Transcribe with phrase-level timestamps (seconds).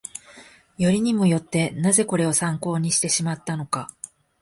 [0.79, 3.93] よりにもよって、なぜこれを参考にしてしまったのか